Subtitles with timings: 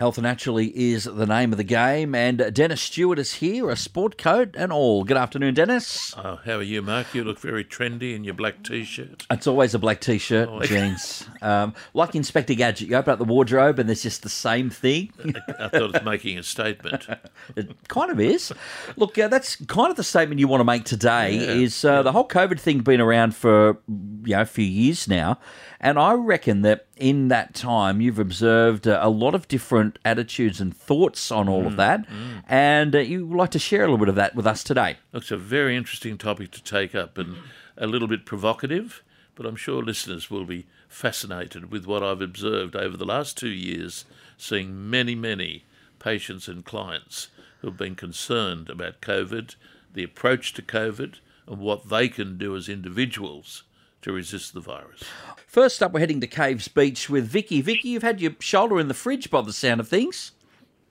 [0.00, 4.16] Health Naturally is the name of the game, and Dennis Stewart is here, a sport
[4.16, 5.04] coat and all.
[5.04, 6.14] Good afternoon, Dennis.
[6.16, 7.14] Oh, how are you, Mark?
[7.14, 9.26] You look very trendy in your black t-shirt.
[9.30, 11.28] It's always a black t-shirt, oh, jeans.
[11.42, 15.10] Um, like Inspector Gadget, you open up the wardrobe and there's just the same thing.
[15.58, 17.06] I thought it was making a statement.
[17.56, 18.52] it kind of is.
[18.96, 21.36] Look, uh, that's kind of the statement you want to make today.
[21.36, 21.62] Yeah.
[21.62, 25.38] Is uh, the whole COVID thing been around for you know a few years now,
[25.80, 30.60] and I reckon that in that time you've observed uh, a lot of different attitudes
[30.60, 32.42] and thoughts on all mm, of that, mm.
[32.48, 34.98] and uh, you would like to share a little bit of that with us today.
[35.14, 37.36] It's a very interesting topic to take up and
[37.78, 39.02] a little bit provocative,
[39.34, 43.48] but I'm sure listeners will be fascinated with what I've observed over the last two
[43.48, 44.04] years,
[44.36, 45.64] seeing many, many
[45.98, 47.28] patients and clients
[47.60, 49.54] who have been concerned about COVID,
[49.94, 51.16] the approach to COVID,
[51.46, 53.62] and what they can do as individuals
[54.02, 55.04] to resist the virus.
[55.46, 57.60] First up, we're heading to Caves Beach with Vicky.
[57.60, 60.32] Vicky, you've had your shoulder in the fridge by the sound of things.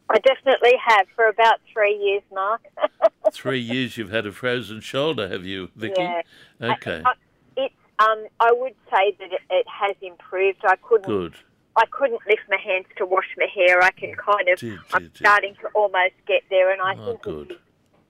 [0.09, 2.61] I definitely have for about three years, Mark.
[3.31, 6.01] three years you've had a frozen shoulder, have you, Vicky?
[6.01, 6.21] Yeah.
[6.61, 7.03] Okay.
[7.05, 7.13] I, I,
[7.57, 10.59] it's um, I would say that it, it, has improved.
[10.63, 11.07] I couldn't.
[11.07, 11.35] Good.
[11.75, 13.81] I couldn't lift my hands to wash my hair.
[13.83, 14.59] I can kind of.
[14.59, 17.57] Did, I'm did, starting to almost get there, and I oh, think good.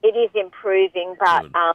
[0.02, 1.16] it is improving.
[1.18, 1.74] But um,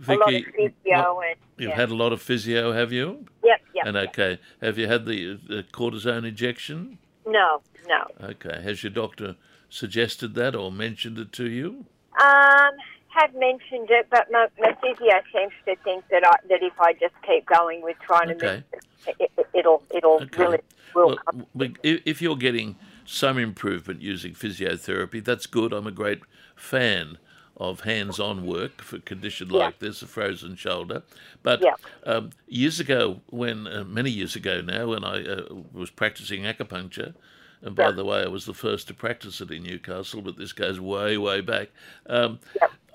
[0.00, 1.76] Vicky, a lot of physio and you've yeah.
[1.76, 3.26] had a lot of physio, have you?
[3.44, 3.86] Yep, yep.
[3.86, 6.98] And okay, have you had the, the cortisone injection?
[7.26, 8.06] No, no.
[8.22, 9.36] Okay, has your doctor
[9.68, 11.84] suggested that or mentioned it to you?
[12.18, 12.72] Um,
[13.08, 16.94] have mentioned it, but my, my physio seems to think that I, that if I
[16.94, 18.64] just keep going with trying okay.
[19.06, 20.42] to, it, will it'll, it'll okay.
[20.42, 20.58] really
[20.94, 21.18] will
[21.52, 25.74] well, If you're getting some improvement using physiotherapy, that's good.
[25.74, 26.22] I'm a great
[26.56, 27.18] fan
[27.60, 29.88] of hands-on work for a condition like yeah.
[29.88, 31.02] this, a frozen shoulder.
[31.42, 31.74] But yeah.
[32.04, 37.14] um, years ago, when uh, many years ago now, when I uh, was practicing acupuncture,
[37.60, 37.90] and by yeah.
[37.90, 41.18] the way, I was the first to practice it in Newcastle, but this goes way,
[41.18, 41.68] way back.
[42.06, 42.40] Um,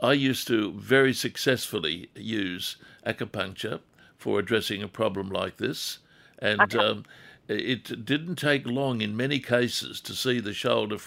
[0.01, 3.81] I used to very successfully use acupuncture
[4.17, 5.99] for addressing a problem like this,
[6.39, 6.59] and.
[6.59, 6.79] Okay.
[6.79, 7.05] Um,
[7.47, 10.97] it didn't take long in many cases to see the shoulder,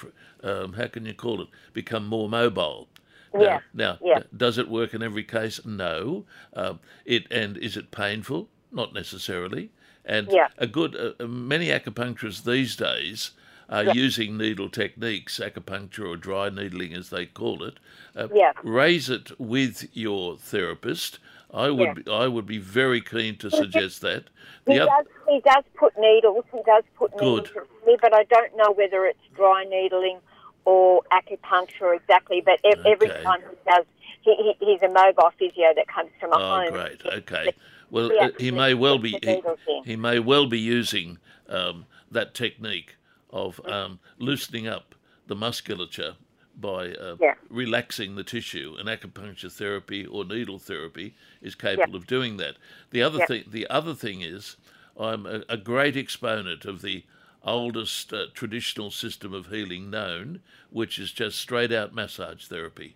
[0.45, 2.87] um, how can you call it, become more mobile.
[3.35, 3.61] Yeah.
[3.75, 4.23] Now, yeah.
[4.37, 5.65] does it work in every case?
[5.65, 6.25] No.
[6.55, 8.49] Um, it and is it painful?
[8.73, 9.71] Not necessarily.
[10.05, 10.49] And yeah.
[10.57, 13.33] a good uh, uh many acupuncturists these days
[13.69, 13.93] are yeah.
[13.93, 17.79] using needle techniques, acupuncture or dry needling as they call it.
[18.17, 18.53] Uh, yeah.
[18.65, 21.19] Raise it with your therapist.
[21.53, 22.13] I would yeah.
[22.13, 24.25] I would be very keen to suggest that.
[24.65, 24.91] The he, other...
[24.91, 26.45] does, he does put needles.
[26.53, 27.63] He does put needles, Good.
[27.87, 30.21] me, but I don't know whether it's dry needling
[30.65, 32.91] or acupuncture exactly, but ev- okay.
[32.91, 33.85] every time he does,
[34.23, 36.73] he, he, he's a mobile physio that comes from a oh, home.
[36.73, 37.01] great.
[37.05, 37.53] Okay.
[37.91, 39.43] Well, uh, he may well be he,
[39.85, 42.97] he, may well be using um, that technique
[43.31, 44.95] of um, loosening up
[45.27, 46.17] the musculature
[46.61, 47.35] by uh, yeah.
[47.49, 48.77] relaxing the tissue.
[48.79, 51.97] And acupuncture therapy or needle therapy is capable yeah.
[51.97, 52.57] of doing that.
[52.91, 53.27] The other yeah.
[53.27, 54.57] thing, the other thing is,
[54.99, 57.05] I'm a, a great exponent of the
[57.49, 62.95] oldest uh, traditional system of healing known, which is just straight out massage therapy.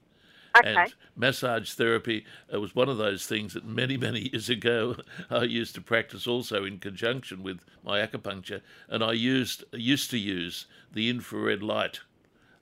[0.56, 0.74] Okay.
[0.74, 4.96] And massage therapy uh, was one of those things that many, many years ago
[5.30, 10.18] I used to practice also in conjunction with my acupuncture, and I used used to
[10.18, 12.00] use the infrared light.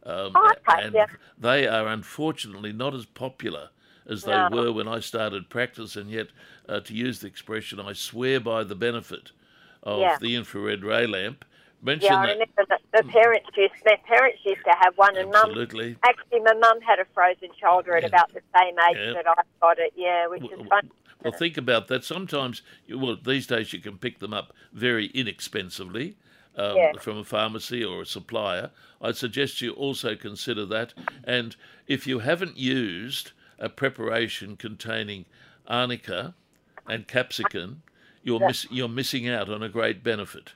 [0.04, 0.84] Um, oh, okay.
[0.84, 1.06] And yeah.
[1.38, 3.70] they are unfortunately not as popular
[4.06, 4.48] as they no.
[4.50, 6.28] were when I started practice, and yet,
[6.68, 9.32] uh, to use the expression, I swear by the benefit
[9.82, 10.16] of yeah.
[10.20, 11.44] the infrared ray lamp
[11.82, 12.32] mention yeah, I that.
[12.32, 15.90] remember that the parents used my parents used to have one, and Absolutely.
[15.90, 18.08] mum actually my mum had a frozen shoulder at yeah.
[18.08, 19.12] about the same age yeah.
[19.14, 19.92] that I got it.
[19.96, 20.90] Yeah, which well, is fun.
[21.22, 22.04] Well, think about that.
[22.04, 26.16] Sometimes, well, these days you can pick them up very inexpensively.
[26.56, 26.92] Um, yeah.
[26.98, 28.70] From a pharmacy or a supplier,
[29.00, 30.92] I'd suggest you also consider that.
[31.22, 31.54] And
[31.86, 35.26] if you haven't used a preparation containing
[35.68, 36.34] arnica
[36.88, 37.82] and capsicum,
[38.24, 40.54] you're, miss, you're missing out on a great benefit.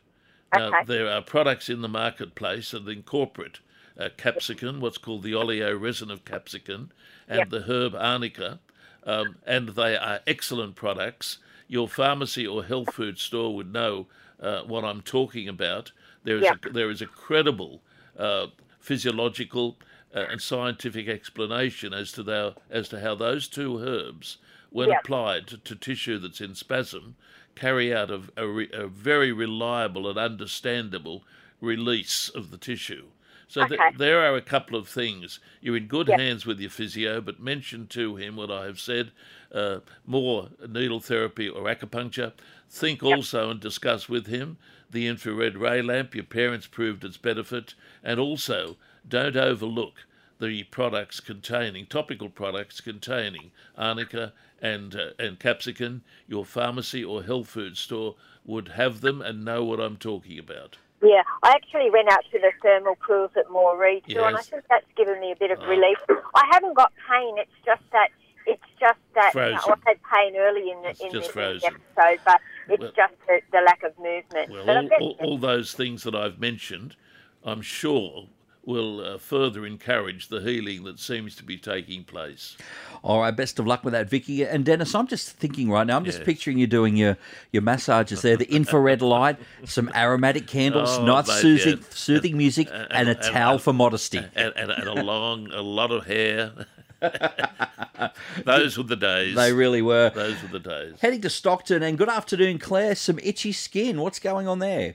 [0.57, 0.85] Now, okay.
[0.87, 3.61] there are products in the marketplace that incorporate
[3.99, 6.91] uh, capsicum, what's called the oleo resin of capsicum,
[7.29, 7.51] and yep.
[7.51, 8.61] the herb arnica,
[9.05, 11.39] um, and they are excellent products.
[11.69, 14.07] Your pharmacy or health food store would know
[14.41, 15.93] uh, what I'm talking about.
[16.25, 16.65] There is yep.
[16.65, 17.83] a, there is a credible
[18.19, 18.49] uh,
[18.81, 19.77] physiological
[20.15, 24.39] uh, and scientific explanation as to the, as to how those two herbs,
[24.71, 25.01] when yep.
[25.01, 27.17] applied to, to tissue that's in spasm,
[27.55, 31.23] carry out a, a, a, very reliable and understandable
[31.61, 33.07] release of the tissue.
[33.49, 33.77] So okay.
[33.77, 35.39] th- there are a couple of things.
[35.61, 36.19] You're in good yep.
[36.19, 39.13] hands with your physio, but mention to him what I have said
[39.53, 42.33] uh, more needle therapy or acupuncture.
[42.69, 43.17] Think yep.
[43.17, 44.59] also and discuss with him
[44.91, 46.15] the infrared ray lamp.
[46.15, 47.75] Your parents proved its benefit.
[48.03, 48.77] And also,
[49.07, 50.07] don't overlook
[50.41, 56.03] the products containing, topical products containing arnica and, uh, and capsicum.
[56.27, 60.79] Your pharmacy or health food store would have them and know what I'm talking about.
[61.03, 64.25] Yeah, I actually went out to the thermal pools at Moree too, yes.
[64.25, 65.67] and I think that's given me a bit of oh.
[65.67, 65.99] relief.
[66.35, 68.09] I haven't got pain; it's just that
[68.47, 69.37] it's just that.
[69.37, 69.51] I
[69.87, 73.61] had pain early in the it's in the episode, but it's well, just the, the,
[73.61, 74.51] lack of movement.
[74.51, 76.97] Well, all, all, all, those things that I've mentioned,
[77.45, 78.29] I'm sure
[78.67, 82.57] will uh, further encourage the healing that seems to be taking place.
[83.03, 84.45] All right, best of luck with that, Vicky.
[84.45, 86.27] And Dennis, I'm just thinking right now, I'm just yes.
[86.27, 87.19] picturing you doing your,
[87.53, 91.85] your massages there, the infrared light, some aromatic candles, oh, nice mate, soothing, yeah.
[91.91, 94.19] soothing music, and, and, and a towel and, for modesty.
[94.35, 96.67] And, and, a long, a lot of hair.
[98.45, 99.35] Those were the days.
[99.35, 100.11] They really were.
[100.11, 100.95] Those were the days.
[101.01, 102.95] Heading to Stockton, and good afternoon, Claire.
[102.95, 104.01] Some itchy skin.
[104.01, 104.95] What's going on there?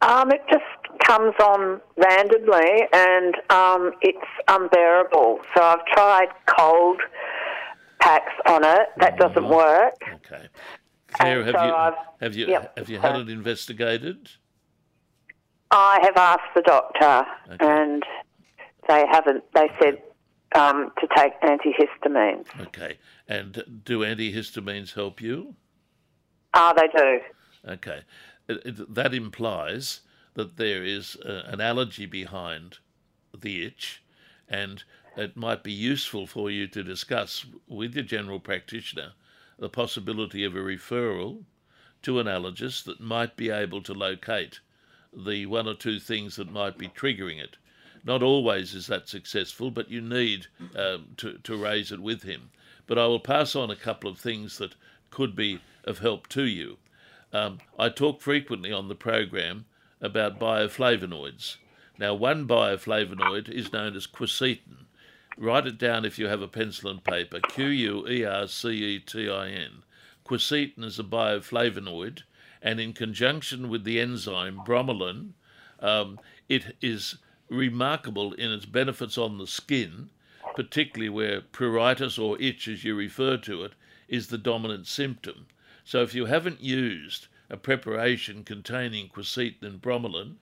[0.00, 0.64] Um, it just
[1.06, 4.18] comes on randomly and um, it's
[4.48, 5.40] unbearable.
[5.54, 7.00] So I've tried cold
[8.00, 8.88] packs on it.
[8.98, 9.52] That doesn't mm-hmm.
[9.52, 9.94] work.
[10.14, 10.48] Okay.
[11.12, 14.30] Claire, have, so you, have you yep, have you had it investigated?
[15.70, 17.66] I have asked the doctor, okay.
[17.66, 18.02] and
[18.88, 19.44] they haven't.
[19.54, 20.02] They said
[20.54, 22.46] um, to take antihistamines.
[22.60, 22.98] Okay.
[23.28, 25.54] And do antihistamines help you?
[26.54, 27.20] Ah, they do.
[27.72, 28.00] Okay.
[28.48, 30.00] It, it, that implies
[30.34, 32.78] that there is uh, an allergy behind
[33.38, 34.02] the itch,
[34.48, 34.84] and
[35.16, 39.12] it might be useful for you to discuss with your general practitioner
[39.58, 41.44] the possibility of a referral
[42.02, 44.60] to an allergist that might be able to locate
[45.12, 47.56] the one or two things that might be triggering it.
[48.04, 52.50] Not always is that successful, but you need um, to, to raise it with him.
[52.86, 54.74] But I will pass on a couple of things that
[55.10, 56.78] could be of help to you.
[57.32, 59.66] Um, I talk frequently on the program
[60.02, 61.56] about bioflavonoids.
[61.98, 64.86] Now, one bioflavonoid is known as quercetin.
[65.38, 68.70] Write it down if you have a pencil and paper Q U E R C
[68.70, 69.84] E T I N.
[70.26, 72.22] Quercetin is a bioflavonoid,
[72.60, 75.30] and in conjunction with the enzyme bromelain,
[75.80, 77.16] um, it is
[77.48, 80.10] remarkable in its benefits on the skin,
[80.54, 83.72] particularly where pruritus or itch, as you refer to it,
[84.08, 85.46] is the dominant symptom.
[85.84, 90.36] So if you haven't used a preparation containing quercetin and bromelain,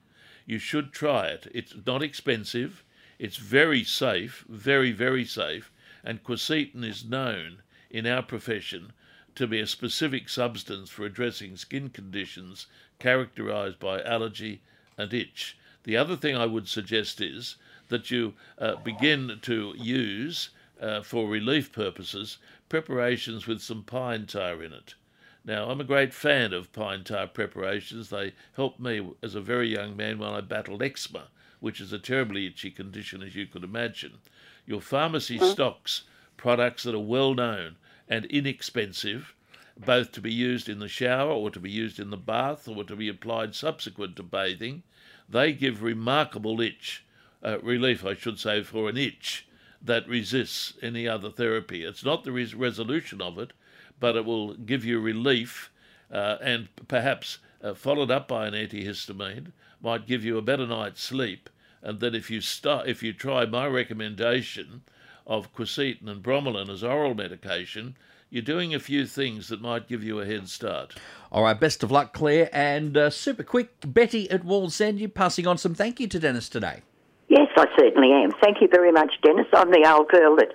[0.45, 1.45] you should try it.
[1.53, 2.85] It's not expensive,
[3.19, 5.73] it's very safe, very, very safe,
[6.05, 8.93] and quercetin is known in our profession
[9.35, 12.67] to be a specific substance for addressing skin conditions
[12.97, 14.61] characterized by allergy
[14.97, 15.57] and itch.
[15.83, 17.57] The other thing I would suggest is
[17.89, 22.37] that you uh, begin to use, uh, for relief purposes,
[22.69, 24.95] preparations with some pine tar in it.
[25.43, 28.09] Now, I'm a great fan of pine tar preparations.
[28.09, 31.29] They helped me as a very young man when I battled eczema,
[31.59, 34.19] which is a terribly itchy condition, as you could imagine.
[34.67, 36.03] Your pharmacy stocks
[36.37, 37.75] products that are well known
[38.07, 39.33] and inexpensive,
[39.77, 42.83] both to be used in the shower or to be used in the bath or
[42.83, 44.83] to be applied subsequent to bathing.
[45.29, 47.03] They give remarkable itch,
[47.43, 49.47] uh, relief, I should say, for an itch
[49.81, 51.83] that resists any other therapy.
[51.83, 53.53] It's not the res- resolution of it,
[54.01, 55.71] but it will give you relief
[56.11, 61.01] uh, and perhaps uh, followed up by an antihistamine might give you a better night's
[61.01, 61.49] sleep.
[61.81, 64.81] And that if you start, if you try my recommendation
[65.25, 67.95] of quercetin and bromelain as oral medication,
[68.29, 70.95] you're doing a few things that might give you a head start.
[71.31, 72.49] All right, best of luck, Claire.
[72.53, 76.49] And uh, super quick, Betty at Wallsend, you passing on some thank you to Dennis
[76.49, 76.81] today.
[77.29, 78.31] Yes, I certainly am.
[78.41, 79.47] Thank you very much, Dennis.
[79.53, 80.53] I'm the old girl that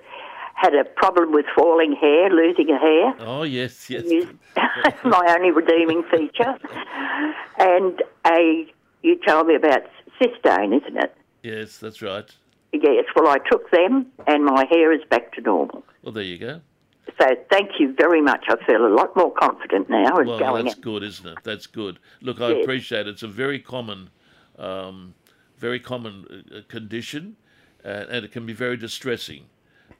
[0.57, 3.13] had a problem with falling hair, losing a hair.
[3.19, 4.03] Oh, yes, yes.
[4.55, 6.57] That's my only redeeming feature.
[7.59, 8.67] And a,
[9.03, 9.83] you told me about
[10.19, 11.15] cystine, isn't it?
[11.43, 12.29] Yes, that's right.
[12.73, 15.83] Yes, well, I took them and my hair is back to normal.
[16.01, 16.61] Well, there you go.
[17.21, 18.45] So thank you very much.
[18.49, 20.15] I feel a lot more confident now.
[20.15, 20.81] Well, going that's in.
[20.81, 21.37] good, isn't it?
[21.43, 21.99] That's good.
[22.21, 22.63] Look, I yes.
[22.63, 23.09] appreciate it.
[23.09, 24.09] It's a very common,
[24.57, 25.13] um,
[25.57, 27.37] very common uh, condition,
[27.85, 29.45] uh, and it can be very distressing.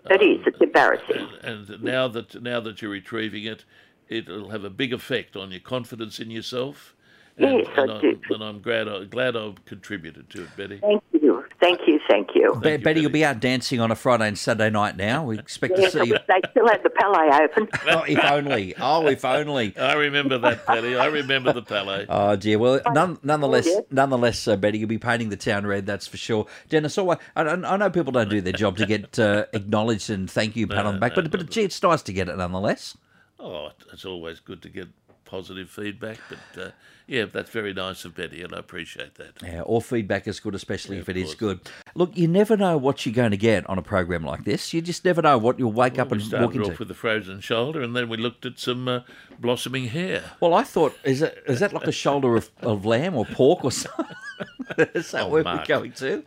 [0.10, 0.46] It is.
[0.46, 1.28] It's embarrassing.
[1.44, 3.66] And, and, now that now that you're retrieving it,
[4.08, 6.96] it'll have a big effect on your confidence in yourself.
[7.38, 8.22] And, yes, and I I'm, do.
[8.30, 10.80] And I'm glad I, glad I've contributed to it, Betty.
[10.80, 11.17] Thank you.
[11.60, 12.54] Thank you, thank you.
[12.54, 15.24] Be- Betty, Betty, you'll be out dancing on a Friday and Saturday night now.
[15.26, 16.18] We expect to see you.
[16.28, 17.68] They still have the Palais open.
[17.88, 18.76] oh, if only.
[18.80, 19.76] Oh, if only.
[19.76, 20.96] I remember that, Betty.
[20.96, 22.06] I remember the Palais.
[22.20, 22.58] Oh, dear.
[22.60, 26.46] Well, none, nonetheless, nonetheless, uh, Betty, you'll be painting the town red, that's for sure.
[26.70, 30.56] Dennis, I, I know people don't do their job to get uh, acknowledged and thank
[30.56, 32.38] you, pat no, on the back, no, but, but gee, it's nice to get it
[32.38, 32.98] nonetheless.
[33.40, 34.88] Oh, it's always good to get
[35.28, 36.18] positive feedback.
[36.30, 36.70] But uh,
[37.06, 39.42] yeah, that's very nice of Betty, and I appreciate that.
[39.44, 41.60] Yeah, all feedback is good, especially yeah, if it is good.
[41.96, 44.74] Look, you never know what you're going to get on a program like this.
[44.74, 46.72] You just never know what you'll wake well, up and walk into.
[46.72, 49.00] off with the frozen shoulder, and then we looked at some uh,
[49.40, 50.24] blossoming hair.
[50.40, 53.64] Well, I thought, is that is that like a shoulder of, of lamb or pork
[53.64, 54.06] or something?
[54.78, 55.62] is that oh, where Mark.
[55.62, 56.24] we're going to?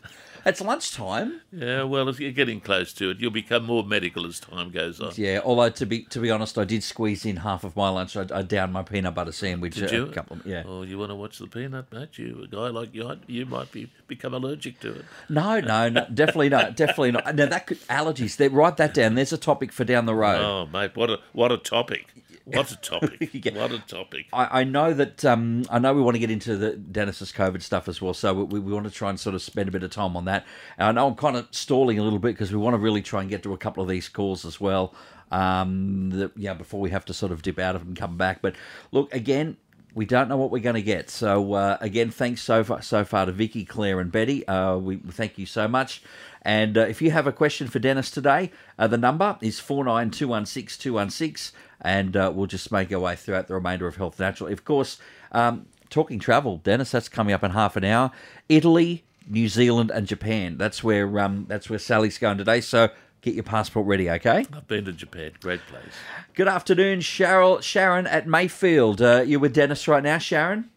[0.47, 1.41] It's lunchtime.
[1.53, 5.01] Yeah, well, if you're getting close to it, you'll become more medical as time goes
[5.01, 5.13] on.
[5.17, 8.17] Yeah, although to be to be honest, I did squeeze in half of my lunch.
[8.17, 9.75] I, I downed my peanut butter sandwich.
[9.75, 10.07] Did you?
[10.07, 10.63] A couple of, yeah.
[10.67, 12.19] Oh, you want to watch the peanut, mate?
[12.19, 15.05] You a guy like you, you might be become allergic to it.
[15.29, 16.77] No, no, no definitely not.
[16.77, 17.35] Definitely not.
[17.35, 18.37] Now that could allergies.
[18.37, 19.15] They, write that down.
[19.15, 20.41] There's a topic for down the road.
[20.41, 22.07] Oh, mate, what a what a topic.
[22.45, 23.31] What a topic!
[23.55, 24.27] what a topic!
[24.33, 27.63] I, I know that um, I know we want to get into the Dennis's COVID
[27.63, 29.83] stuff as well, so we, we want to try and sort of spend a bit
[29.83, 30.47] of time on that.
[30.79, 33.03] And I know I'm kind of stalling a little bit because we want to really
[33.03, 34.95] try and get to a couple of these calls as well.
[35.31, 38.43] Um, that, yeah, before we have to sort of dip out of and come back.
[38.43, 38.57] But
[38.91, 39.57] look, again,
[39.95, 41.11] we don't know what we're going to get.
[41.11, 44.47] So uh, again, thanks so far so far to Vicky, Claire, and Betty.
[44.47, 46.03] Uh, we thank you so much.
[46.43, 49.85] And uh, if you have a question for Dennis today, uh, the number is four
[49.85, 53.49] nine two one six two one six and uh, we'll just make our way throughout
[53.49, 54.53] the remainder of Health Natural.
[54.53, 54.99] Of course,
[55.33, 58.11] um, talking travel, Dennis, that's coming up in half an hour.
[58.49, 60.59] Italy, New Zealand, and Japan.
[60.59, 62.61] That's where um, that's where Sally's going today.
[62.61, 62.91] So
[63.23, 64.47] get your passport ready, okay?
[64.53, 65.33] I've been to Japan.
[65.41, 65.93] Great place.
[66.35, 67.63] Good afternoon, Cheryl.
[67.63, 69.01] Sharon at Mayfield.
[69.01, 70.71] Uh, you're with Dennis right now, Sharon.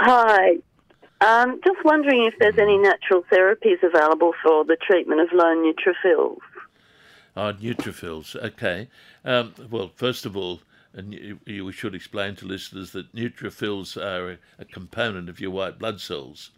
[0.00, 0.58] Hi.
[1.20, 6.38] Um, just wondering if there's any natural therapies available for the treatment of low neutrophils.
[7.36, 8.36] Oh, neutrophils.
[8.36, 8.88] Okay.
[9.24, 10.60] Um, well, first of all,
[10.94, 16.50] we should explain to listeners that neutrophils are a, component of your white blood cells,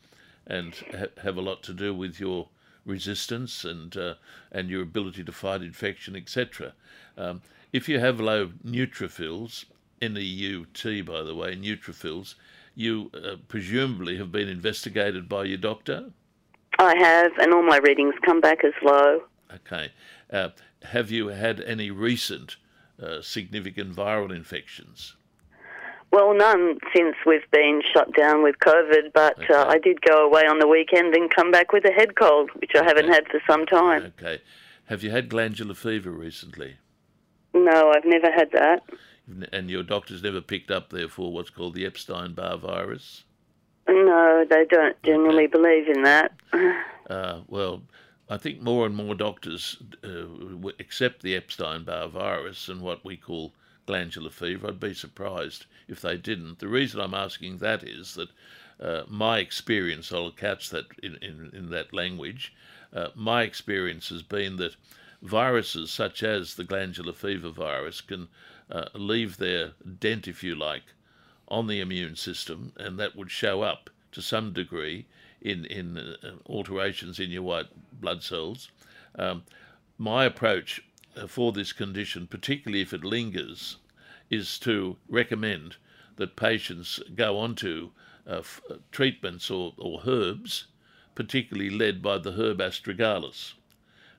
[0.46, 2.48] and ha- have a lot to do with your
[2.84, 4.14] resistance and uh,
[4.52, 6.72] and your ability to fight infection, etc.
[7.16, 9.64] Um, if you have low neutrophils,
[10.00, 12.34] N-E-U-T, by the way, neutrophils,
[12.78, 16.10] you uh, presumably have been investigated by your doctor.
[16.78, 19.22] I have, and all my readings come back as low.
[19.52, 19.90] Okay.
[20.32, 20.50] Uh,
[20.84, 22.56] have you had any recent
[23.02, 25.16] uh, significant viral infections?
[26.12, 29.70] Well, none since we've been shut down with COVID, but uh, okay.
[29.70, 32.70] I did go away on the weekend and come back with a head cold, which
[32.76, 34.12] I haven't had for some time.
[34.18, 34.40] Okay.
[34.86, 36.76] Have you had glandular fever recently?
[37.52, 38.82] No, I've never had that.
[39.52, 43.24] And your doctor's never picked up, therefore, what's called the Epstein Barr virus?
[43.88, 45.52] No, they don't generally okay.
[45.52, 46.32] believe in that.
[47.08, 47.80] Uh, well,
[48.28, 53.16] I think more and more doctors uh, accept the Epstein Barr virus and what we
[53.16, 53.54] call
[53.86, 54.68] glandular fever.
[54.68, 56.58] I'd be surprised if they didn't.
[56.58, 58.28] The reason I'm asking that is that
[58.78, 62.54] uh, my experience, I'll catch that in, in, in that language,
[62.92, 64.76] uh, my experience has been that
[65.22, 68.28] viruses such as the glandular fever virus can
[68.70, 70.82] uh, leave their dent, if you like,
[71.48, 75.06] on the immune system, and that would show up to some degree
[75.40, 77.68] in in uh, alterations in your white
[78.00, 78.70] blood cells.
[79.18, 79.44] Um,
[79.96, 80.82] my approach
[81.16, 83.76] uh, for this condition, particularly if it lingers,
[84.30, 85.76] is to recommend
[86.16, 87.90] that patients go on to
[88.28, 90.66] uh, f- uh, treatments or, or herbs,
[91.14, 93.54] particularly led by the herb astragalus.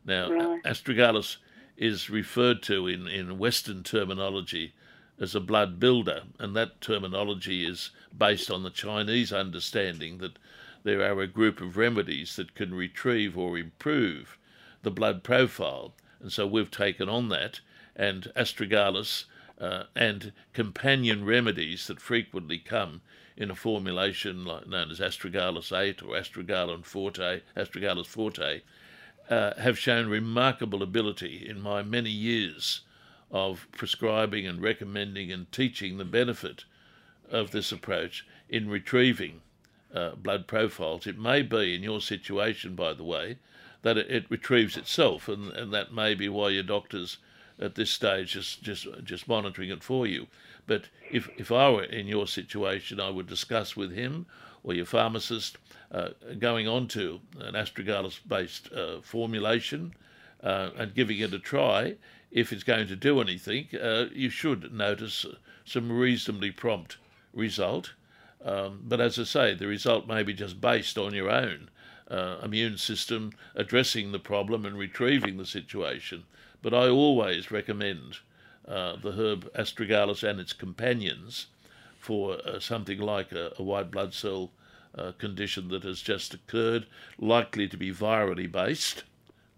[0.05, 0.63] Now, right.
[0.63, 1.37] astragalus
[1.79, 4.73] is referred to in, in Western terminology
[5.17, 10.37] as a blood builder, and that terminology is based on the Chinese understanding that
[10.83, 14.37] there are a group of remedies that can retrieve or improve
[14.83, 15.93] the blood profile.
[16.19, 17.61] And so we've taken on that,
[17.95, 19.23] and astragalus
[19.59, 23.01] uh, and companion remedies that frequently come
[23.37, 28.61] in a formulation like, known as astragalus 8 or astragalus forte, astragalus forte,
[29.29, 32.81] uh, have shown remarkable ability in my many years
[33.31, 36.65] of prescribing and recommending and teaching the benefit
[37.29, 39.41] of this approach in retrieving
[39.93, 41.05] uh, blood profiles.
[41.05, 43.37] It may be in your situation, by the way,
[43.81, 47.17] that it, it, retrieves itself, and, and that may be why your doctor's
[47.61, 50.27] at this stage just just just monitoring it for you.
[50.65, 54.25] But if if I were in your situation, I would discuss with him
[54.63, 55.57] or your pharmacist
[55.91, 59.93] uh, going on to an astragalus-based uh, formulation
[60.43, 61.95] uh, and giving it a try.
[62.31, 65.25] If it's going to do anything, uh, you should notice
[65.65, 66.97] some reasonably prompt
[67.33, 67.93] result.
[68.43, 71.69] Um, but as I say, the result may be just based on your own
[72.09, 76.23] uh, immune system addressing the problem and retrieving the situation.
[76.61, 78.17] But I always recommend
[78.67, 81.47] uh, the herb astragalus and its companions
[81.99, 84.51] for uh, something like a, a, white blood cell
[84.97, 86.87] uh, condition that has just occurred,
[87.19, 89.03] likely to be virally based,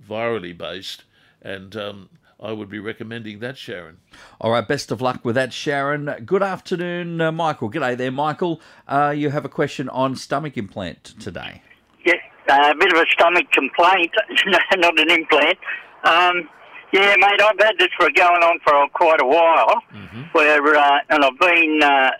[0.06, 1.04] virally based,
[1.42, 4.00] and um, I would be recommending that, Sharon.
[4.40, 6.10] All right, best of luck with that, Sharon.
[6.26, 7.70] Good afternoon, uh, Michael.
[7.70, 8.60] G'day there, Michael.
[8.88, 11.62] Uh, you have a question on stomach implant today.
[12.04, 12.16] Yeah,
[12.50, 14.12] uh, a bit of a stomach complaint,
[14.78, 15.60] not an implant.
[16.04, 16.50] Um,
[16.92, 19.82] yeah, mate, I've had this for going on for quite a while.
[19.94, 20.22] Mm-hmm.
[20.34, 22.12] Where uh, and I've been uh,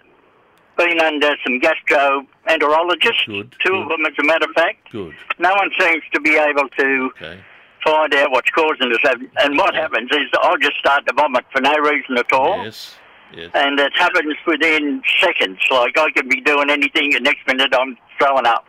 [0.86, 3.82] been under some gastroenterologists, good, two good.
[3.84, 4.92] of them, as a matter of fact.
[4.92, 5.16] Good.
[5.40, 7.40] No one seems to be able to okay.
[7.84, 9.00] find out what's causing this.
[9.38, 12.64] And what happens is I'll just start to vomit for no reason at all.
[12.64, 12.96] Yes.
[13.34, 13.52] Yes.
[13.54, 15.60] And it happens within seconds.
[15.72, 18.66] Like I could be doing anything, and next minute I'm throwing up.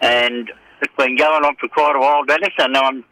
[0.00, 0.50] And
[0.82, 3.04] it's been going on for quite a while, Dennis, and I'm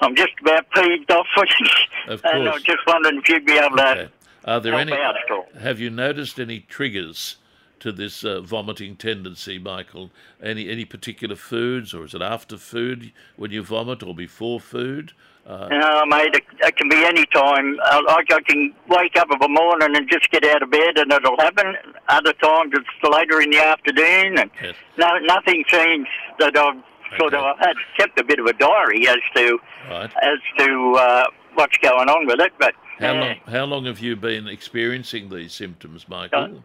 [0.00, 2.12] I'm just about peeved off with it.
[2.12, 2.34] Of course.
[2.34, 3.90] And I'm just wondering if you'd be able to.
[3.90, 4.08] Okay.
[4.44, 4.92] Are there any?
[4.92, 5.46] out at all.
[5.60, 7.38] Have you noticed any triggers
[7.86, 10.10] to this uh, vomiting tendency, Michael?
[10.42, 15.12] Any any particular foods, or is it after food when you vomit, or before food?
[15.46, 17.78] Uh, No, mate, it, it can be any time.
[17.84, 20.98] I, I I can wake up of a morning and just get out of bed
[20.98, 21.76] and it'll happen.
[22.08, 24.74] Other times it's later in the afternoon and Yes.
[24.98, 26.08] no, nothing seems
[26.40, 26.82] that I've
[27.18, 27.36] sort Okay.
[27.36, 30.10] of, I've had kept a bit of a diary as to, right.
[30.20, 31.24] as to uh,
[31.54, 33.34] what's going on with it, but How uh, long?
[33.46, 36.64] How long have you been experiencing these symptoms, Michael?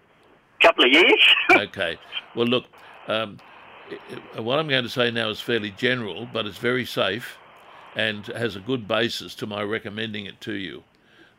[1.52, 1.98] okay.
[2.36, 2.66] Well, look,
[3.08, 3.38] um,
[4.38, 7.38] what I'm going to say now is fairly general, but it's very safe
[7.96, 10.84] and has a good basis to my recommending it to you.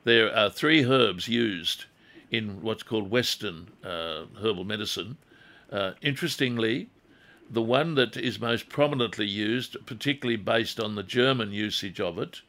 [0.04, 1.84] There are three herbs used
[2.30, 5.16] in what's called Western uh, herbal medicine.
[5.70, 6.88] Uh, interestingly,
[7.48, 12.42] the one that is most prominently used, particularly based on the German usage of it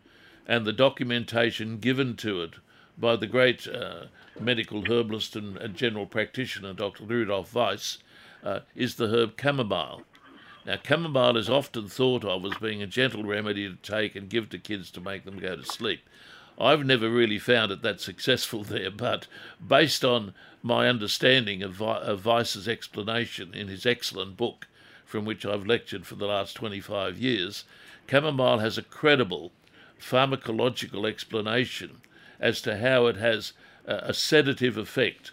[0.48, 2.54] and the documentation given to it
[2.98, 4.06] by the great uh,
[4.40, 7.06] medical herbalist and, and general practitioner, Dr.
[7.06, 7.98] Rudolf Weiss,
[8.44, 10.04] uh, is the herb chamomile.
[10.66, 14.50] Now, chamomile is often thought of as being a gentle remedy to take and give
[14.50, 16.08] to kids to make them go to sleep.
[16.60, 19.28] I've never really found it that successful there, but
[19.66, 24.68] based on my understanding of, of Weiss's explanation in his excellent book,
[25.06, 27.66] from which I've lectured for the last 25 years,
[28.10, 29.52] chamomile has a credible
[30.00, 32.02] pharmacological explanation
[32.40, 33.54] as to how it has
[33.86, 35.32] a, sedative effect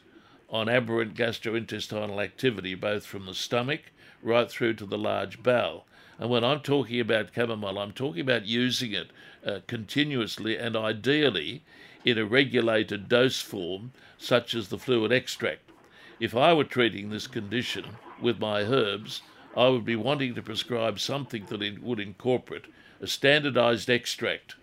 [0.48, 5.86] on aberrant gastrointestinal activity, both from the stomach right through to the large bowel.
[6.18, 9.10] And when I'm talking about chamomile, I'm talking about using it
[9.46, 11.62] uh, continuously and ideally
[12.04, 15.70] in a regulated dose form, such as the fluid extract.
[16.18, 19.22] If I were treating this condition with my herbs,
[19.56, 22.66] I would be wanting to prescribe something that would incorporate
[23.00, 24.56] a standardized extract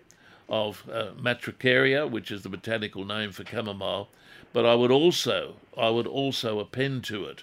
[0.48, 4.08] of uh, matricaria, which is the botanical name for chamomile,
[4.52, 7.42] but I would also I would also append to it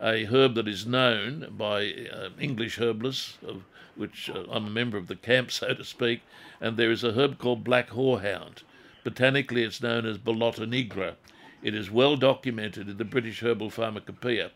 [0.00, 4.98] a herb that is known by uh, English herbalists, of which uh, I'm a member
[4.98, 6.20] of the camp, so to speak,
[6.60, 8.62] and there is a herb called black horehound.
[9.04, 11.14] Botanically, it's known as Ballota nigra.
[11.62, 14.50] It is well documented in the British Herbal Pharmacopoeia,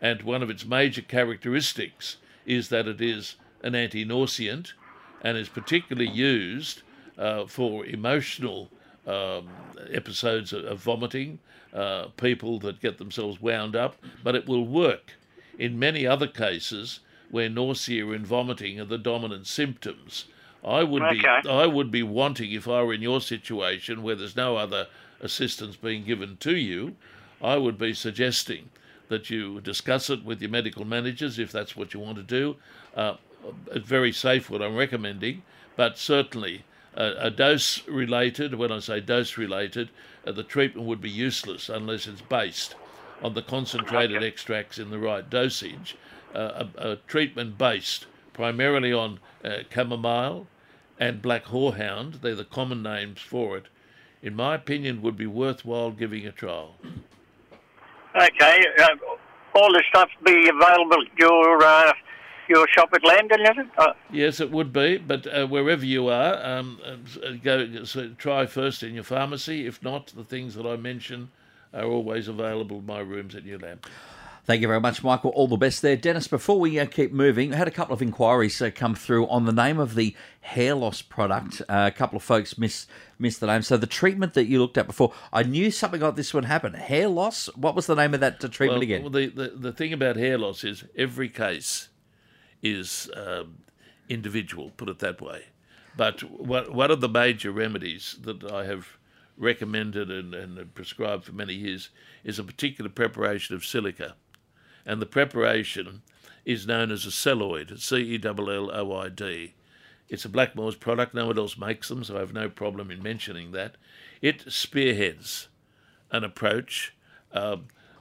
[0.00, 4.72] and one of its major characteristics is that it is an anti-nauseant
[5.22, 6.82] and is particularly used
[7.18, 8.70] uh, for emotional
[9.06, 9.48] um,
[9.92, 11.38] episodes of, of vomiting,
[11.72, 15.12] uh, people that get themselves wound up, but it will work
[15.58, 17.00] in many other cases
[17.30, 20.26] where nausea and vomiting are the dominant symptoms.
[20.64, 24.36] I would be I would be wanting if I were in your situation where there's
[24.36, 24.88] no other
[25.20, 26.96] assistance being given to you,
[27.42, 28.70] I would be suggesting
[29.08, 32.56] that you discuss it with your medical managers if that's what you want to do.
[32.96, 33.16] Uh,
[33.70, 35.42] it's very safe what I'm recommending,
[35.76, 36.64] but certainly
[36.96, 39.90] a dose related, when I say dose related,
[40.26, 42.74] uh, the treatment would be useless unless it's based
[43.22, 45.96] on the concentrated extracts in the right dosage.
[46.34, 50.46] Uh, a, a treatment based primarily on uh, chamomile
[50.98, 53.66] and black horehound, they're the common names for it,
[54.22, 56.74] in my opinion, would be worthwhile giving a trial.
[58.14, 58.86] Okay, uh,
[59.54, 61.92] all this stuff be available at your uh,
[62.48, 63.66] your shop at Lambton, is it?
[63.78, 68.46] Uh, Yes, it would be, but uh, wherever you are, um, uh, go so try
[68.46, 69.66] first in your pharmacy.
[69.66, 71.30] If not, the things that I mention
[71.74, 73.90] are always available in my rooms at New Lambton.
[74.44, 75.30] Thank you very much, Michael.
[75.30, 75.96] All the best there.
[75.96, 79.26] Dennis, before we uh, keep moving, I had a couple of inquiries uh, come through
[79.26, 81.62] on the name of the hair loss product.
[81.68, 82.86] Uh, a couple of folks miss,
[83.18, 83.62] missed the name.
[83.62, 86.74] So, the treatment that you looked at before, I knew something like this would happen.
[86.74, 87.48] Hair loss?
[87.56, 89.02] What was the name of that uh, treatment Well, again?
[89.02, 91.88] well, the, the the thing about hair loss is every case
[92.62, 93.58] is um,
[94.08, 95.46] individual, put it that way.
[95.96, 98.98] But one of the major remedies that I have
[99.38, 101.90] recommended and, and prescribed for many years
[102.24, 104.14] is a particular preparation of silica.
[104.84, 106.02] And the preparation
[106.44, 109.54] is known as a celloid, C E L L O I D.
[110.08, 113.02] It's a Blackmores product, no one else makes them, so I have no problem in
[113.02, 113.76] mentioning that.
[114.22, 115.48] It spearheads
[116.12, 116.94] an approach
[117.32, 117.56] uh,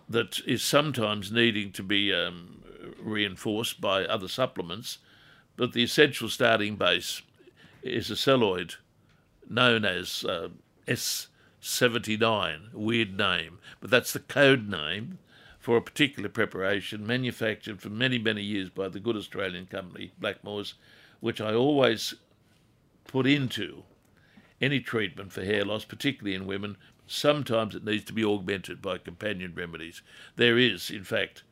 [0.08, 2.62] that is sometimes needing to be um,
[3.00, 5.00] reinforced by other supplements,
[5.56, 7.22] but the essential starting base
[7.82, 8.76] is a celloid
[9.50, 10.50] known as uh,
[10.88, 15.20] S79, weird name, but that's the code name
[15.60, 20.74] for a particular preparation manufactured for many, many years by the good Australian company, Blackmores,
[21.20, 22.14] which I always
[23.08, 23.84] put into
[24.62, 26.78] any treatment for hair loss, particularly in women.
[27.08, 30.02] Sometimes it needs to be augmented by companion remedies.
[30.36, 31.44] There is, in fact,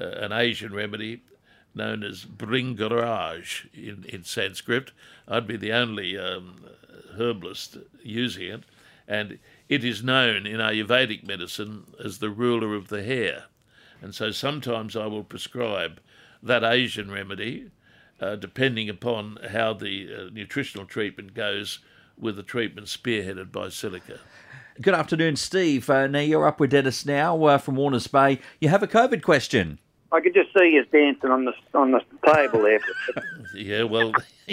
[0.00, 1.22] uh, an Asian remedy
[1.74, 4.92] known as Bhringraj in, in Sanskrit.
[5.26, 6.64] I'd be the only um,
[7.16, 8.64] herbalist using it,
[9.08, 13.44] and it is known in Ayurvedic medicine as the ruler of the hair.
[14.00, 16.00] And so sometimes I will prescribe
[16.42, 17.70] that Asian remedy,
[18.20, 21.80] uh, depending upon how the uh, nutritional treatment goes
[22.18, 24.20] with the treatment spearheaded by silica.
[24.80, 25.88] Good afternoon, Steve.
[25.88, 28.40] Uh, now you're up with Dennis now uh, from Warners Bay.
[28.60, 29.78] You have a COVID question.
[30.14, 32.80] I could just see you dancing on the on the table there.
[33.56, 34.12] yeah, well,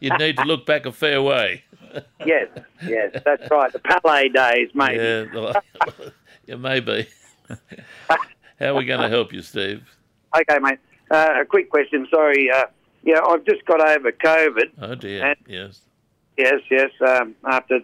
[0.00, 1.62] you'd need to look back a fair way.
[2.24, 2.48] yes,
[2.86, 3.70] yes, that's right.
[3.70, 4.96] The Palais days, maybe.
[4.96, 5.62] Yeah, well,
[6.46, 7.06] yeah maybe.
[8.58, 9.82] How are we going to help you, Steve?
[10.34, 10.78] Okay, mate.
[11.10, 12.06] Uh, a quick question.
[12.10, 12.50] Sorry.
[12.50, 12.64] Uh,
[13.04, 14.70] yeah, I've just got over COVID.
[14.80, 15.34] Oh dear.
[15.46, 15.82] yes.
[16.38, 16.90] Yes, yes.
[17.06, 17.80] Um, after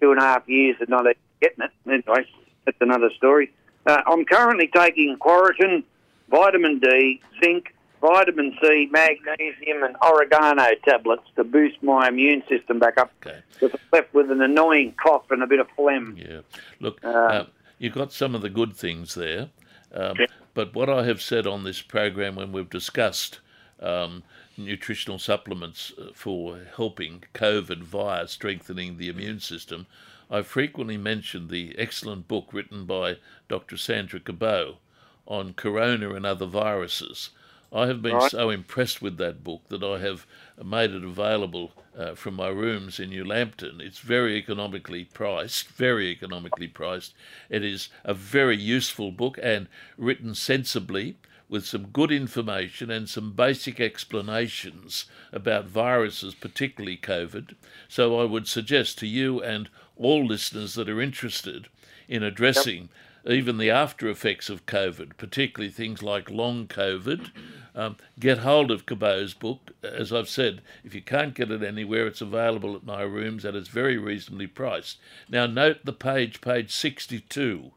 [0.00, 1.06] two and a half years of not
[1.40, 1.70] getting it.
[1.86, 2.26] Anyway,
[2.66, 3.50] that's another story.
[3.86, 5.84] Uh, I'm currently taking Quoriton
[6.32, 12.98] vitamin D, zinc, vitamin C, magnesium, and oregano tablets to boost my immune system back
[12.98, 13.12] up.
[13.24, 13.40] Okay.
[13.52, 16.16] Because I'm left with an annoying cough and a bit of phlegm.
[16.18, 16.40] Yeah.
[16.80, 17.46] Look, uh, uh,
[17.78, 19.50] you've got some of the good things there.
[19.94, 20.26] Um, yeah.
[20.54, 23.40] But what I have said on this program when we've discussed
[23.78, 24.22] um,
[24.56, 29.86] nutritional supplements uh, for helping COVID via strengthening the immune system,
[30.30, 33.18] I've frequently mentioned the excellent book written by
[33.48, 33.76] Dr.
[33.76, 34.76] Sandra Cabot
[35.26, 37.30] on corona and other viruses.
[37.72, 38.30] I have been right.
[38.30, 40.26] so impressed with that book that I have
[40.62, 43.80] made it available uh, from my rooms in New Lambton.
[43.80, 47.14] It's very economically priced, very economically priced.
[47.48, 51.16] It is a very useful book and written sensibly
[51.48, 57.54] with some good information and some basic explanations about viruses, particularly COVID.
[57.88, 61.68] So I would suggest to you and all listeners that are interested
[62.08, 62.90] in addressing yep
[63.26, 67.30] even the after effects of COVID, particularly things like long COVID.
[67.74, 69.70] Um, get hold of Cabot's book.
[69.82, 73.56] As I've said, if you can't get it anywhere, it's available at my rooms and
[73.56, 74.98] it's very reasonably priced.
[75.28, 77.72] Now, note the page, page 62,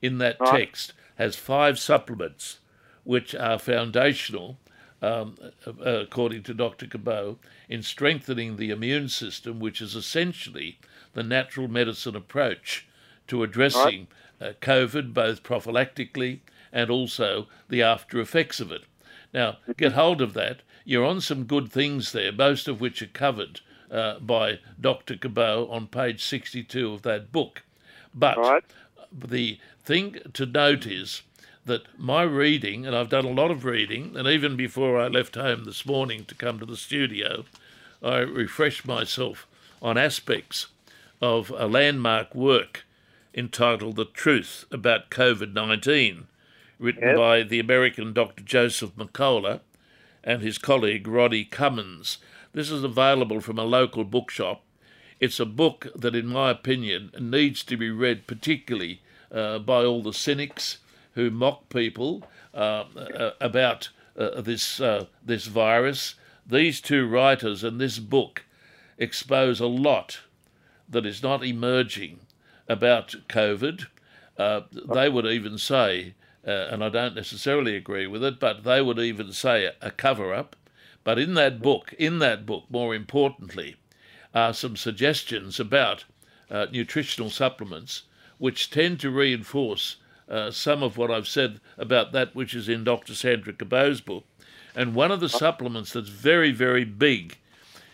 [0.00, 0.60] in that right.
[0.60, 2.60] text, has five supplements
[3.04, 4.58] which are foundational,
[5.02, 5.36] um,
[5.84, 6.86] according to Dr.
[6.86, 7.36] Cabot,
[7.68, 10.78] in strengthening the immune system, which is essentially
[11.12, 12.86] the natural medicine approach
[13.26, 13.82] to addressing.
[13.84, 14.08] Right
[14.40, 16.40] uh, COVID, both prophylactically
[16.72, 18.82] and also the after effects of it.
[19.32, 20.60] Now, get hold of that.
[20.84, 25.16] You're on some good things there, most of which are covered uh, by Dr.
[25.16, 27.62] Cabot on page 62 of that book.
[28.14, 28.64] But right.
[29.12, 31.22] the thing to note is
[31.66, 35.34] that my reading, and I've done a lot of reading, and even before I left
[35.34, 37.44] home this morning to come to the studio,
[38.02, 39.46] I refreshed myself
[39.82, 40.68] on aspects
[41.20, 42.84] of a landmark work
[43.38, 46.26] entitled The Truth About COVID 19,
[46.80, 47.16] written yep.
[47.16, 48.42] by the American Dr.
[48.42, 49.60] Joseph Mercola
[50.24, 52.18] and his colleague Ronnie Cummins.
[52.52, 54.64] This is available from a local bookshop.
[55.20, 60.02] It's a book that, in my opinion, needs to be read particularly uh, by all
[60.02, 60.78] the cynics
[61.12, 66.16] who mock people uh, uh, about uh, this, uh, this virus.
[66.44, 68.44] These two writers and this book
[68.98, 70.22] expose a lot
[70.88, 72.18] that is not emerging
[72.68, 73.86] about COVID.
[74.36, 76.14] Uh, they would even say,
[76.46, 80.32] uh, and I don't necessarily agree with it, but they would even say a cover
[80.32, 80.54] up.
[81.04, 83.76] But in that book, in that book, more importantly,
[84.34, 86.04] are some suggestions about
[86.50, 88.02] uh, nutritional supplements
[88.38, 89.96] which tend to reinforce
[90.28, 93.14] uh, some of what I've said about that which is in Dr.
[93.14, 94.24] Sandra Cabot's book.
[94.74, 97.38] And one of the supplements that's very, very big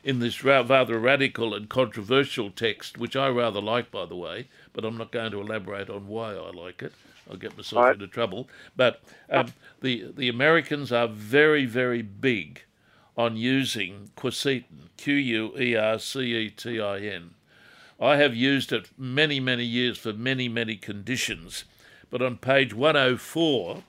[0.05, 4.85] in this rather radical and controversial text, which I rather like, by the way, but
[4.85, 6.93] I'm not going to elaborate on why I like it.
[7.29, 7.95] I'll get myself right.
[7.95, 8.49] into trouble.
[8.77, 12.63] But um, the the Americans are very very big
[13.17, 17.31] on using quercetin, Q U E R C E T I N.
[17.99, 21.65] I have used it many, many years for many, many conditions,
[22.11, 23.83] but on page 104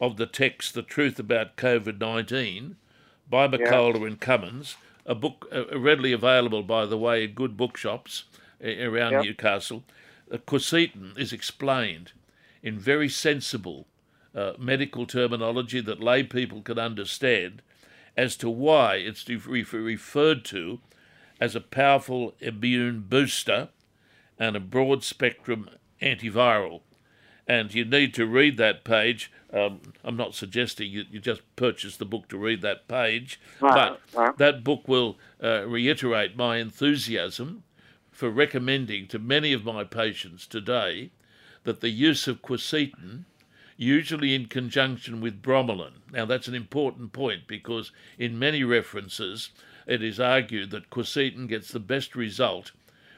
[0.00, 2.76] of the text, The Truth About COVID 19,
[3.28, 4.06] by Mercola yeah.
[4.06, 8.24] and Cummins, a book uh, readily available, by the way, in good bookshops
[8.64, 9.24] uh, around yep.
[9.24, 9.82] Newcastle.
[10.30, 12.12] Uh, quercetin is explained
[12.62, 13.86] in very sensible
[14.34, 17.60] uh, medical terminology that lay people can understand
[18.16, 20.80] as to why it's referred to
[21.40, 23.68] as a powerful immune booster
[24.38, 25.68] and a broad spectrum
[26.00, 26.80] antiviral.
[27.52, 29.30] And you need to read that page.
[29.52, 34.00] Um, I'm not suggesting you, you, just purchase the book to read that page, but
[34.38, 37.62] that book will uh, reiterate my enthusiasm
[38.10, 41.10] for recommending to many of my patients today
[41.64, 43.24] that the use of quercetin
[43.76, 46.00] usually in conjunction with bromelain.
[46.10, 49.50] Now, that's an important point because in many references
[49.86, 52.72] it is argued that quercetin gets the best result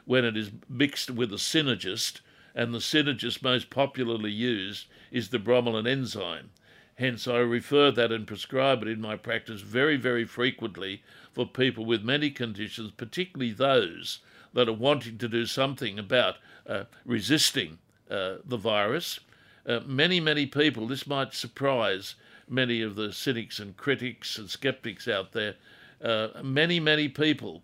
[0.06, 2.20] when it is mixed with a synergist,
[2.54, 6.50] and the synergist most popularly used is the bromelain enzyme.
[6.96, 11.84] Hence, I refer that and prescribe it in my practice very, very frequently for people
[11.84, 14.20] with many conditions, particularly those
[14.52, 16.36] that are wanting to do something about
[16.66, 19.18] uh, resisting uh, the virus
[19.66, 22.16] uh, many, many people, this might surprise
[22.48, 25.54] many of the cynics and critics and skeptics out there,
[26.02, 27.62] uh, many, many people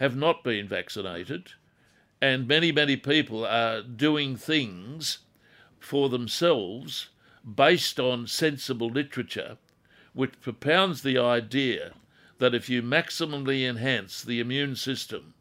[0.00, 1.52] have not been vaccinated,
[2.20, 5.18] and many, many people are doing things
[5.78, 7.08] for themselves
[7.54, 9.56] based on sensible literature,
[10.12, 11.92] which propounds the idea
[12.38, 15.34] that if you maximally enhance the immune system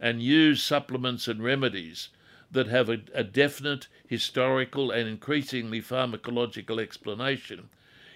[0.00, 2.08] and use supplements and remedies
[2.50, 7.68] that have a, a definite historical and increasingly pharmacological explanation,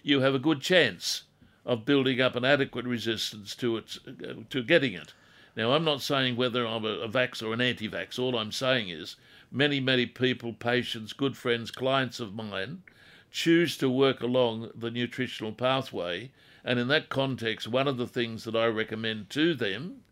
[0.03, 1.25] you have a good chance
[1.65, 5.15] of building up an adequate resistance to it, uh, to getting it.
[5.55, 8.19] Now, I'm not saying whether I'm a, a vax or an anti-vax.
[8.19, 9.17] All I'm saying is
[9.51, 12.83] many, many people, patients, good friends, clients of mine,
[13.31, 16.31] choose to work along the nutritional pathway.
[16.65, 20.03] And in that context, one of the things that I recommend to them,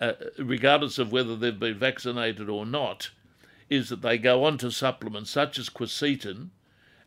[0.00, 3.10] uh, regardless of whether they've been vaccinated or not,
[3.68, 6.50] is that they go on to supplements such as quercetin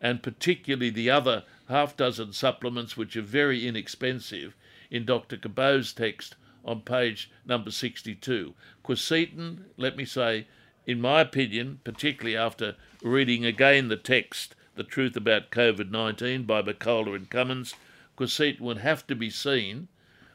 [0.01, 4.56] and particularly the other half dozen supplements which are very inexpensive
[4.91, 5.38] in Dr.
[5.38, 8.54] Cabot's text on page number 62.
[8.84, 10.47] Quercetin, let me say,
[10.88, 16.62] in my opinion, particularly after reading again the text, The Truth About COVID 19 by
[16.62, 17.75] Mercola and Cummins,
[18.17, 19.88] quercetin would have to be seen,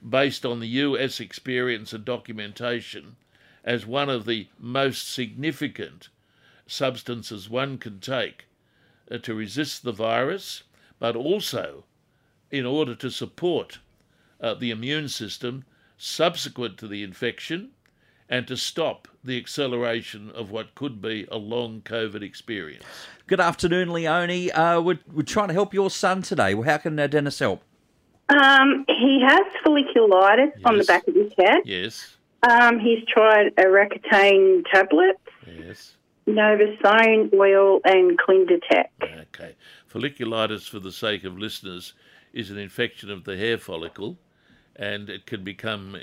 [0.08, 3.16] based on the US experience and documentation,
[3.64, 6.08] as one of the most significant
[6.66, 8.46] substances one can take
[9.10, 10.62] uh, to resist the virus,
[10.98, 11.84] but also
[12.50, 13.78] in order to support
[14.40, 15.64] uh, the immune system
[16.00, 17.70] subsequent to the infection
[18.26, 22.84] and to stop the acceleration of what could be a long COVID experience.
[23.26, 24.50] Good afternoon, Leonie.
[24.50, 26.54] Uh, we're, we're trying to help your son today.
[26.54, 27.62] How can uh, Dennis help?
[28.30, 30.64] Um, he has folliculitis yes.
[30.64, 31.58] on the back of his head.
[31.64, 32.16] Yes.
[32.48, 35.20] Um, he's tried a Accutane tablet.
[35.46, 35.96] Yes.
[36.26, 38.86] Novasone oil and Clindatec.
[39.02, 39.56] Okay.
[39.92, 41.92] Folliculitis, for the sake of listeners,
[42.32, 44.16] is an infection of the hair follicle
[44.80, 45.94] and it can become,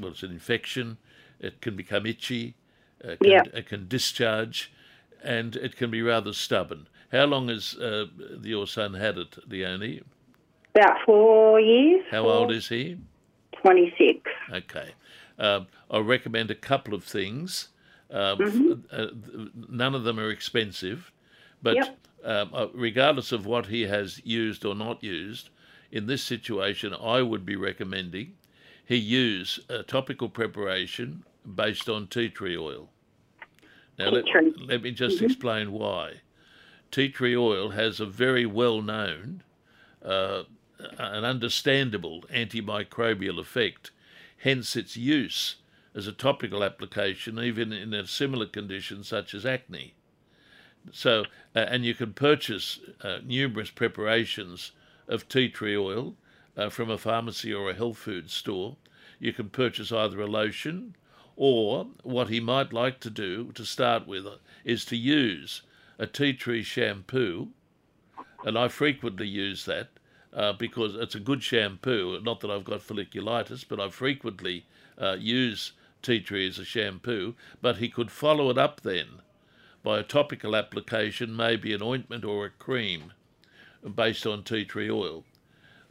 [0.00, 0.96] well, it's an infection,
[1.40, 2.54] it can become itchy,
[3.00, 3.48] it can, yep.
[3.52, 4.72] it can discharge,
[5.24, 6.86] and it can be rather stubborn.
[7.10, 8.06] How long has uh,
[8.42, 10.02] your son had it, Leonie?
[10.76, 12.04] About four years.
[12.12, 12.96] How four, old is he?
[13.60, 14.20] 26.
[14.52, 14.92] Okay.
[15.38, 17.68] Um, I recommend a couple of things.
[18.08, 18.72] Um, mm-hmm.
[18.92, 19.06] uh,
[19.68, 21.10] none of them are expensive,
[21.60, 21.98] but yep.
[22.24, 25.48] um, uh, regardless of what he has used or not used,
[25.92, 28.34] in this situation, I would be recommending
[28.84, 31.24] he use a topical preparation
[31.54, 32.88] based on tea tree oil.
[33.98, 34.24] Now, let,
[34.58, 35.26] let, me just mm-hmm.
[35.26, 36.14] explain why.
[36.90, 39.42] Tea tree oil has a very well known
[40.04, 40.42] uh,
[40.98, 43.92] an understandable antimicrobial effect,
[44.38, 45.56] hence its use
[45.94, 49.94] as a topical application, even in a similar condition such as acne.
[50.90, 51.24] So,
[51.54, 54.72] uh, and you can purchase uh, numerous preparations
[55.12, 56.14] of tea tree oil
[56.56, 58.76] uh, from a pharmacy or a health food store.
[59.20, 60.96] You can purchase either a lotion
[61.36, 64.26] or what he might like to do to start with
[64.64, 65.62] is to use
[65.98, 67.48] a tea tree shampoo,
[68.44, 69.88] and I frequently use that
[70.32, 72.18] uh, because it's a good shampoo.
[72.22, 74.66] Not that I've got folliculitis, but I frequently
[74.98, 75.72] uh, use
[76.02, 79.20] tea tree as a shampoo, but he could follow it up then
[79.82, 83.12] by a topical application, maybe an ointment or a cream
[83.94, 85.24] based on tea tree oil.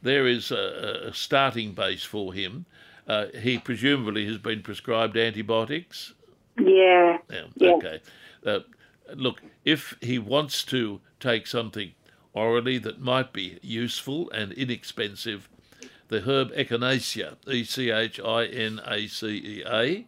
[0.01, 2.65] there is a, a starting base for him.
[3.07, 6.13] Uh, he presumably has been prescribed antibiotics.
[6.57, 7.17] Yeah.
[7.29, 7.43] Yeah.
[7.55, 7.71] yeah.
[7.73, 7.99] Okay.
[8.45, 8.59] Uh,
[9.15, 11.91] look, if he wants to take something
[12.33, 15.49] orally that might be useful and inexpensive,
[16.07, 20.05] the herb Echinacea, E C H I N A C E A,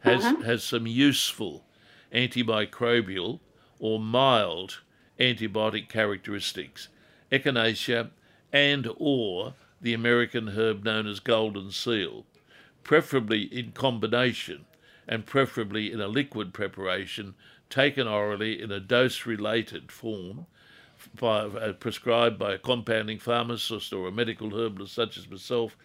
[0.00, 0.42] has Uh-huh.
[0.42, 1.64] has some useful
[2.12, 3.40] antimicrobial
[3.78, 4.80] or mild
[5.20, 6.88] antibiotic characteristics.
[7.30, 8.10] Echinacea
[8.52, 12.24] and or the American herb known as golden seal,
[12.82, 14.64] preferably in combination
[15.06, 17.34] and preferably in a liquid preparation
[17.68, 20.46] taken orally in a dose related form
[21.18, 25.76] by, uh, prescribed by a compounding pharmacist or a medical herbalist such as myself.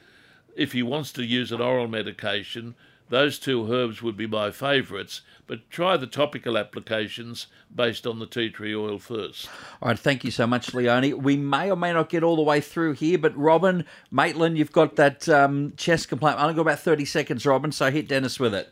[0.56, 2.76] If he wants to use an oral medication,
[3.10, 8.26] those two herbs would be my favourites, but try the topical applications based on the
[8.26, 9.48] tea tree oil first.
[9.82, 11.22] All right, thank you so much, Leone.
[11.22, 14.72] We may or may not get all the way through here, but Robin, Maitland, you've
[14.72, 16.40] got that um, chest complaint.
[16.40, 18.72] I only got about 30 seconds, Robin, so hit Dennis with it.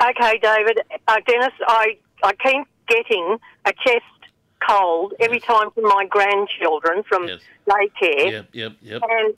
[0.00, 0.78] Okay, David.
[1.08, 4.04] Uh, Dennis, I, I keep getting a chest
[4.68, 7.40] cold every time from my grandchildren from Yes.
[7.68, 8.30] daycare.
[8.30, 9.02] Yep, yep, yep.
[9.08, 9.34] And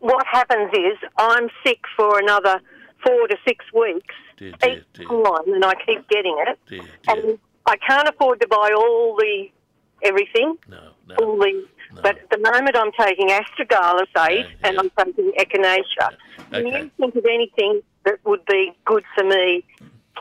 [0.00, 2.60] what happens is I'm sick for another
[3.04, 6.58] four to six weeks Dear, dear, each dear, time, and I keep getting it.
[7.08, 9.48] And I can't afford to buy all the
[10.02, 11.14] everything, No, no.
[11.16, 11.66] all the.
[12.02, 14.80] But at the moment, I'm taking astragalus Yeah, and yeah.
[14.80, 16.10] I'm taking echinacea.
[16.50, 16.82] Can Okay.
[16.82, 19.64] you think of anything that would be good for me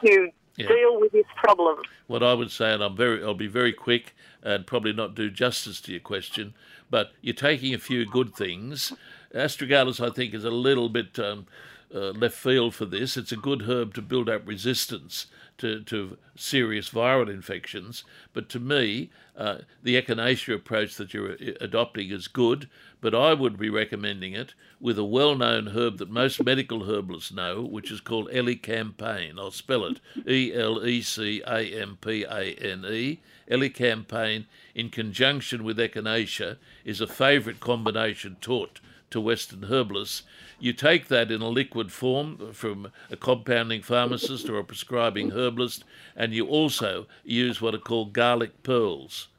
[0.03, 0.67] to Yeah.
[0.67, 1.77] deal with this problem?
[2.07, 5.29] what I would say, and I'm very, I'll be very quick and probably not do
[5.31, 6.53] justice to your question,
[6.89, 8.93] but you're taking a few good things.
[9.35, 11.45] Astragalus, I think, is a little bit um,
[11.93, 13.17] uh, left field for this.
[13.17, 18.59] It's a good herb to build up resistance to, to serious viral infections, but to
[18.59, 22.69] me, uh, the echinacea approach that you're uh, adopting is good,
[23.01, 27.61] but I would be recommending it with a well-known herb that most medical herbalists know,
[27.61, 29.37] which is called Elecampane.
[29.37, 33.19] I'll spell it: E L E C A M P A N E.
[33.49, 38.79] Elecampane, in conjunction with echinacea, is a favourite combination taught
[39.15, 40.23] to Western herbalists.
[40.59, 45.85] You take that in a liquid form from a compounding pharmacist or a prescribing herbalist,
[46.17, 49.29] and you also use what are called garlic pearls.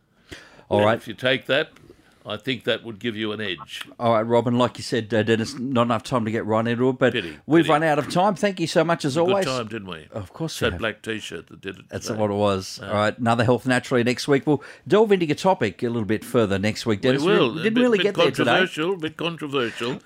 [0.71, 0.97] All right.
[0.97, 1.71] If you take that,
[2.29, 3.83] I think that would give you an edge.
[4.01, 6.89] All right, Robin, like you said, uh, Dennis, not enough time to get right into
[6.89, 7.73] it, but Pity, we've pity.
[7.73, 8.35] run out of time.
[8.35, 9.45] Thank you so much as always.
[9.45, 10.09] Good time, didn't we?
[10.11, 11.89] Of course we that black T-shirt that did it.
[11.89, 12.19] That's today.
[12.19, 12.81] what it was.
[12.83, 14.47] All right, another health naturally next week.
[14.47, 17.23] We'll delve into your topic a little bit further next week, We Dennis.
[17.23, 17.55] will.
[17.55, 18.45] We didn't bit- really bit get there today.
[18.45, 20.01] controversial, bit controversial.